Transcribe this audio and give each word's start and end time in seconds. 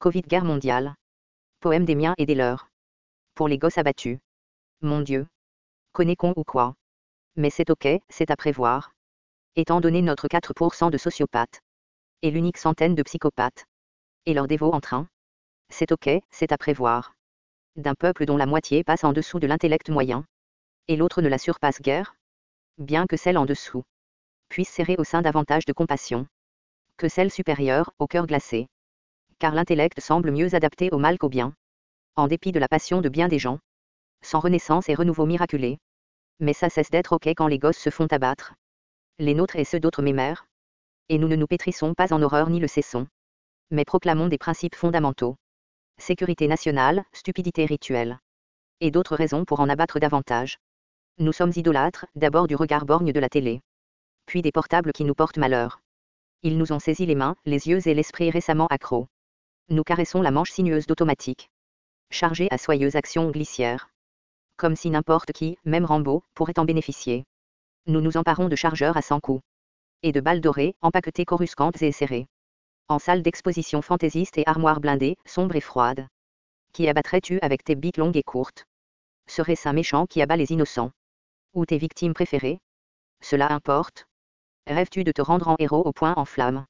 Covid 0.00 0.22
guerre 0.22 0.46
mondiale. 0.46 0.94
Poème 1.60 1.84
des 1.84 1.94
miens 1.94 2.14
et 2.16 2.24
des 2.24 2.34
leurs. 2.34 2.70
Pour 3.34 3.48
les 3.48 3.58
gosses 3.58 3.76
abattus. 3.76 4.18
Mon 4.80 5.02
Dieu. 5.02 5.26
Connais 5.92 6.16
con 6.16 6.32
ou 6.36 6.42
quoi? 6.42 6.74
Mais 7.36 7.50
c'est 7.50 7.68
ok, 7.68 7.86
c'est 8.08 8.30
à 8.30 8.36
prévoir. 8.36 8.94
Étant 9.56 9.82
donné 9.82 10.00
notre 10.00 10.26
4% 10.26 10.90
de 10.90 10.96
sociopathes. 10.96 11.60
Et 12.22 12.30
l'unique 12.30 12.56
centaine 12.56 12.94
de 12.94 13.02
psychopathes. 13.02 13.66
Et 14.24 14.32
leur 14.32 14.46
dévot 14.46 14.72
en 14.72 14.80
train. 14.80 15.06
C'est 15.68 15.92
ok, 15.92 16.08
c'est 16.30 16.50
à 16.50 16.56
prévoir. 16.56 17.12
D'un 17.76 17.94
peuple 17.94 18.24
dont 18.24 18.38
la 18.38 18.46
moitié 18.46 18.82
passe 18.84 19.04
en 19.04 19.12
dessous 19.12 19.38
de 19.38 19.46
l'intellect 19.46 19.90
moyen. 19.90 20.24
Et 20.88 20.96
l'autre 20.96 21.20
ne 21.20 21.28
la 21.28 21.36
surpasse 21.36 21.82
guère. 21.82 22.16
Bien 22.78 23.06
que 23.06 23.18
celle 23.18 23.36
en 23.36 23.44
dessous 23.44 23.84
puisse 24.48 24.70
serrer 24.70 24.96
au 24.96 25.04
sein 25.04 25.20
davantage 25.20 25.66
de 25.66 25.74
compassion 25.74 26.26
que 26.96 27.08
celle 27.08 27.30
supérieure, 27.30 27.92
au 27.98 28.06
cœur 28.06 28.26
glacé. 28.26 28.68
Car 29.40 29.54
l'intellect 29.54 30.00
semble 30.00 30.32
mieux 30.32 30.54
adapté 30.54 30.90
au 30.92 30.98
mal 30.98 31.16
qu'au 31.16 31.30
bien. 31.30 31.54
En 32.14 32.28
dépit 32.28 32.52
de 32.52 32.58
la 32.58 32.68
passion 32.68 33.00
de 33.00 33.08
bien 33.08 33.26
des 33.26 33.38
gens. 33.38 33.58
Sans 34.20 34.38
renaissance 34.38 34.90
et 34.90 34.94
renouveau 34.94 35.24
miraculé. 35.24 35.78
Mais 36.40 36.52
ça 36.52 36.68
cesse 36.68 36.90
d'être 36.90 37.14
ok 37.14 37.26
quand 37.28 37.46
les 37.46 37.58
gosses 37.58 37.78
se 37.78 37.88
font 37.88 38.06
abattre. 38.10 38.52
Les 39.18 39.32
nôtres 39.32 39.56
et 39.56 39.64
ceux 39.64 39.80
d'autres 39.80 40.02
mémères. 40.02 40.44
Et 41.08 41.16
nous 41.16 41.26
ne 41.26 41.36
nous 41.36 41.46
pétrissons 41.46 41.94
pas 41.94 42.12
en 42.12 42.20
horreur 42.20 42.50
ni 42.50 42.60
le 42.60 42.68
cessons. 42.68 43.06
Mais 43.70 43.86
proclamons 43.86 44.28
des 44.28 44.36
principes 44.36 44.74
fondamentaux. 44.74 45.36
Sécurité 45.96 46.46
nationale, 46.46 47.04
stupidité 47.14 47.64
rituelle. 47.64 48.18
Et 48.80 48.90
d'autres 48.90 49.16
raisons 49.16 49.46
pour 49.46 49.60
en 49.60 49.70
abattre 49.70 50.00
davantage. 50.00 50.58
Nous 51.16 51.32
sommes 51.32 51.52
idolâtres, 51.56 52.04
d'abord 52.14 52.46
du 52.46 52.56
regard 52.56 52.84
borgne 52.84 53.12
de 53.12 53.20
la 53.20 53.30
télé. 53.30 53.62
Puis 54.26 54.42
des 54.42 54.52
portables 54.52 54.92
qui 54.92 55.04
nous 55.04 55.14
portent 55.14 55.38
malheur. 55.38 55.80
Ils 56.42 56.58
nous 56.58 56.72
ont 56.72 56.78
saisi 56.78 57.06
les 57.06 57.14
mains, 57.14 57.36
les 57.46 57.68
yeux 57.68 57.88
et 57.88 57.94
l'esprit 57.94 58.30
récemment 58.30 58.66
accro. 58.66 59.08
Nous 59.72 59.84
caressons 59.84 60.20
la 60.20 60.32
manche 60.32 60.50
sinueuse 60.50 60.88
d'automatique. 60.88 61.48
Chargée 62.10 62.48
à 62.50 62.58
soyeuse 62.58 62.96
action 62.96 63.30
glissière. 63.30 63.88
Comme 64.56 64.74
si 64.74 64.90
n'importe 64.90 65.30
qui, 65.30 65.58
même 65.64 65.84
Rambo, 65.84 66.24
pourrait 66.34 66.58
en 66.58 66.64
bénéficier. 66.64 67.24
Nous 67.86 68.00
nous 68.00 68.16
emparons 68.16 68.48
de 68.48 68.56
chargeurs 68.56 68.96
à 68.96 69.02
100 69.02 69.20
coups. 69.20 69.44
Et 70.02 70.10
de 70.10 70.20
balles 70.20 70.40
dorées, 70.40 70.74
empaquetées 70.80 71.24
coruscantes 71.24 71.80
et 71.82 71.92
serrées. 71.92 72.26
En 72.88 72.98
salle 72.98 73.22
d'exposition 73.22 73.80
fantaisiste 73.80 74.38
et 74.38 74.42
armoire 74.44 74.80
blindée, 74.80 75.16
sombre 75.24 75.54
et 75.54 75.60
froide. 75.60 76.08
Qui 76.72 76.88
abattrais-tu 76.88 77.38
avec 77.40 77.62
tes 77.62 77.76
biques 77.76 77.96
longues 77.96 78.16
et 78.16 78.24
courtes? 78.24 78.64
Serait-ce 79.28 79.68
un 79.68 79.72
méchant 79.72 80.06
qui 80.06 80.20
abat 80.20 80.36
les 80.36 80.50
innocents? 80.50 80.90
Ou 81.54 81.64
tes 81.64 81.78
victimes 81.78 82.14
préférées? 82.14 82.58
Cela 83.20 83.52
importe? 83.52 84.08
Rêves-tu 84.66 85.04
de 85.04 85.12
te 85.12 85.22
rendre 85.22 85.46
en 85.46 85.54
héros 85.60 85.82
au 85.84 85.92
point 85.92 86.14
en 86.16 86.24
flamme? 86.24 86.66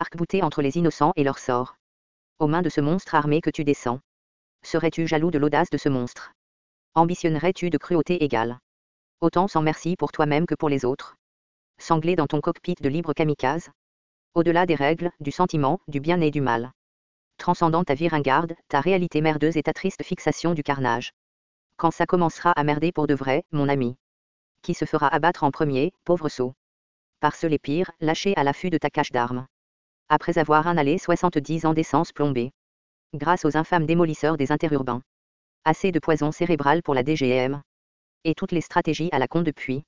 Arc-bouté 0.00 0.42
entre 0.42 0.60
les 0.60 0.76
innocents 0.76 1.12
et 1.14 1.22
leur 1.22 1.38
sort? 1.38 1.76
Aux 2.42 2.48
mains 2.48 2.62
de 2.62 2.70
ce 2.70 2.80
monstre 2.80 3.14
armé 3.14 3.40
que 3.40 3.50
tu 3.50 3.62
descends. 3.62 4.00
Serais-tu 4.64 5.06
jaloux 5.06 5.30
de 5.30 5.38
l'audace 5.38 5.70
de 5.70 5.78
ce 5.78 5.88
monstre? 5.88 6.32
Ambitionnerais-tu 6.96 7.70
de 7.70 7.78
cruauté 7.78 8.24
égale? 8.24 8.58
Autant 9.20 9.46
sans 9.46 9.62
merci 9.62 9.94
pour 9.94 10.10
toi-même 10.10 10.46
que 10.46 10.56
pour 10.56 10.68
les 10.68 10.84
autres. 10.84 11.14
Sanglé 11.78 12.16
dans 12.16 12.26
ton 12.26 12.40
cockpit 12.40 12.74
de 12.80 12.88
libre 12.88 13.12
kamikaze? 13.12 13.70
Au-delà 14.34 14.66
des 14.66 14.74
règles, 14.74 15.12
du 15.20 15.30
sentiment, 15.30 15.78
du 15.86 16.00
bien 16.00 16.20
et 16.20 16.32
du 16.32 16.40
mal. 16.40 16.72
Transcendant 17.38 17.84
ta 17.84 17.94
vie 17.94 18.08
ringarde, 18.08 18.56
ta 18.66 18.80
réalité 18.80 19.20
merdeuse 19.20 19.56
et 19.56 19.62
ta 19.62 19.72
triste 19.72 20.02
fixation 20.02 20.52
du 20.52 20.64
carnage. 20.64 21.12
Quand 21.76 21.92
ça 21.92 22.06
commencera 22.06 22.50
à 22.50 22.64
merder 22.64 22.90
pour 22.90 23.06
de 23.06 23.14
vrai, 23.14 23.44
mon 23.52 23.68
ami. 23.68 23.94
Qui 24.62 24.74
se 24.74 24.84
fera 24.84 25.06
abattre 25.06 25.44
en 25.44 25.52
premier, 25.52 25.92
pauvre 26.04 26.28
sot? 26.28 26.54
Par 27.20 27.36
ceux 27.36 27.46
les 27.46 27.60
pires, 27.60 27.92
lâchés 28.00 28.34
à 28.34 28.42
l'affût 28.42 28.70
de 28.70 28.78
ta 28.78 28.90
cache 28.90 29.12
d'armes. 29.12 29.46
Après 30.14 30.36
avoir 30.36 30.66
inhalé 30.66 30.98
70 30.98 31.64
ans 31.64 31.72
d'essence 31.72 32.12
plombée. 32.12 32.52
Grâce 33.14 33.46
aux 33.46 33.56
infâmes 33.56 33.86
démolisseurs 33.86 34.36
des 34.36 34.52
interurbains. 34.52 35.00
Assez 35.64 35.90
de 35.90 35.98
poison 35.98 36.32
cérébral 36.32 36.82
pour 36.82 36.92
la 36.92 37.02
DGM. 37.02 37.62
Et 38.24 38.34
toutes 38.34 38.52
les 38.52 38.60
stratégies 38.60 39.08
à 39.12 39.18
la 39.18 39.26
con 39.26 39.40
depuis. 39.40 39.84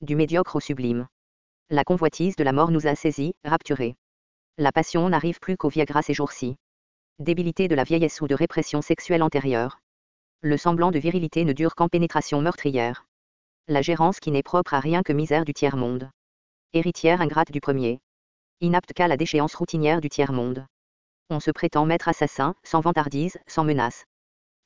Du 0.00 0.16
médiocre 0.16 0.56
au 0.56 0.60
sublime. 0.60 1.06
La 1.68 1.84
convoitise 1.84 2.34
de 2.34 2.44
la 2.44 2.52
mort 2.52 2.70
nous 2.70 2.86
a 2.86 2.94
saisis, 2.94 3.34
rapturés. 3.44 3.94
La 4.56 4.72
passion 4.72 5.06
n'arrive 5.10 5.38
plus 5.38 5.58
qu'au 5.58 5.68
Viagra 5.68 6.00
ces 6.00 6.14
jours-ci. 6.14 6.56
Débilité 7.18 7.68
de 7.68 7.74
la 7.74 7.84
vieillesse 7.84 8.22
ou 8.22 8.26
de 8.26 8.34
répression 8.34 8.80
sexuelle 8.80 9.22
antérieure. 9.22 9.80
Le 10.40 10.56
semblant 10.56 10.90
de 10.90 10.98
virilité 10.98 11.44
ne 11.44 11.52
dure 11.52 11.74
qu'en 11.74 11.90
pénétration 11.90 12.40
meurtrière. 12.40 13.04
La 13.66 13.82
gérance 13.82 14.18
qui 14.18 14.30
n'est 14.30 14.42
propre 14.42 14.72
à 14.72 14.80
rien 14.80 15.02
que 15.02 15.12
misère 15.12 15.44
du 15.44 15.52
tiers-monde 15.52 16.10
héritière 16.74 17.20
ingrate 17.20 17.50
du 17.50 17.60
premier. 17.60 18.00
Inapte 18.60 18.92
qu'à 18.92 19.06
la 19.06 19.16
déchéance 19.16 19.54
routinière 19.54 20.00
du 20.00 20.08
tiers-monde. 20.08 20.66
On 21.30 21.38
se 21.38 21.52
prétend 21.52 21.86
maître 21.86 22.08
assassin, 22.08 22.56
sans 22.64 22.80
vantardise, 22.80 23.38
sans 23.46 23.62
menace. 23.62 24.04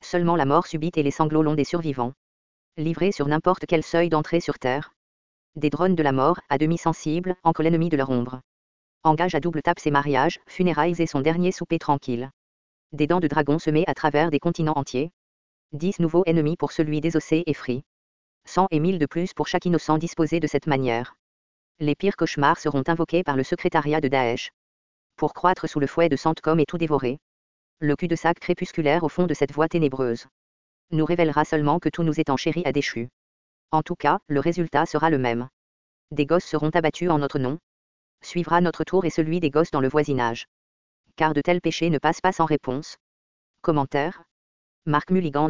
Seulement 0.01 0.35
la 0.35 0.45
mort 0.45 0.65
subite 0.65 0.97
et 0.97 1.03
les 1.03 1.11
sanglots 1.11 1.43
longs 1.43 1.53
des 1.53 1.63
survivants. 1.63 2.13
Livrés 2.75 3.11
sur 3.11 3.27
n'importe 3.27 3.67
quel 3.67 3.83
seuil 3.83 4.09
d'entrée 4.09 4.39
sur 4.39 4.57
Terre. 4.57 4.95
Des 5.55 5.69
drones 5.69 5.93
de 5.93 6.01
la 6.01 6.11
mort, 6.11 6.39
à 6.49 6.57
demi 6.57 6.79
sensibles, 6.79 7.35
que 7.53 7.61
l'ennemi 7.61 7.89
de 7.89 7.97
leur 7.97 8.09
ombre. 8.09 8.41
Engage 9.03 9.35
à 9.35 9.39
double 9.39 9.61
tape 9.61 9.79
ses 9.79 9.91
mariages, 9.91 10.39
funérailles 10.47 10.99
et 10.99 11.05
son 11.05 11.21
dernier 11.21 11.51
souper 11.51 11.77
tranquille. 11.77 12.31
Des 12.93 13.05
dents 13.05 13.19
de 13.19 13.27
dragon 13.27 13.59
semées 13.59 13.85
à 13.85 13.93
travers 13.93 14.31
des 14.31 14.39
continents 14.39 14.73
entiers. 14.75 15.11
Dix 15.71 15.99
nouveaux 15.99 16.23
ennemis 16.25 16.57
pour 16.57 16.71
celui 16.71 16.99
désossé 16.99 17.43
et 17.45 17.53
frit. 17.53 17.83
Cent 18.45 18.65
et 18.71 18.79
mille 18.79 18.97
de 18.97 19.05
plus 19.05 19.35
pour 19.35 19.47
chaque 19.47 19.65
innocent 19.65 19.99
disposé 19.99 20.39
de 20.39 20.47
cette 20.47 20.65
manière 20.65 21.15
les 21.79 21.95
pires 21.95 22.15
cauchemars 22.15 22.59
seront 22.59 22.83
invoqués 22.87 23.23
par 23.23 23.35
le 23.35 23.43
secrétariat 23.43 24.01
de 24.01 24.07
Daesh. 24.07 24.51
Pour 25.15 25.33
croître 25.33 25.67
sous 25.67 25.79
le 25.79 25.87
fouet 25.87 26.09
de 26.09 26.15
Santcom 26.15 26.59
et 26.59 26.65
tout 26.65 26.77
dévorer. 26.77 27.19
Le 27.79 27.95
cul-de-sac 27.95 28.39
crépusculaire 28.39 29.03
au 29.03 29.09
fond 29.09 29.25
de 29.27 29.33
cette 29.33 29.51
voie 29.51 29.67
ténébreuse. 29.67 30.27
Nous 30.91 31.05
révélera 31.05 31.45
seulement 31.45 31.79
que 31.79 31.89
tout 31.89 32.03
nous 32.03 32.19
est 32.19 32.29
enchéri 32.29 32.63
à 32.65 32.71
déchu. 32.71 33.09
En 33.71 33.81
tout 33.81 33.95
cas, 33.95 34.19
le 34.27 34.39
résultat 34.39 34.85
sera 34.85 35.09
le 35.09 35.17
même. 35.17 35.49
Des 36.11 36.25
gosses 36.25 36.45
seront 36.45 36.69
abattus 36.69 37.09
en 37.09 37.17
notre 37.17 37.39
nom. 37.39 37.59
Suivra 38.21 38.61
notre 38.61 38.83
tour 38.83 39.05
et 39.05 39.09
celui 39.09 39.39
des 39.39 39.49
gosses 39.49 39.71
dans 39.71 39.81
le 39.81 39.89
voisinage. 39.89 40.47
Car 41.15 41.33
de 41.33 41.41
tels 41.41 41.61
péchés 41.61 41.89
ne 41.89 41.97
passent 41.97 42.21
pas 42.21 42.31
sans 42.31 42.45
réponse. 42.45 42.97
Commentaire. 43.61 44.23
Marc 44.85 45.11
Mulligan 45.11 45.49